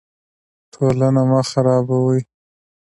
ټولنه 0.73 1.21
مه 1.29 1.41
خرابوئ 1.49 2.21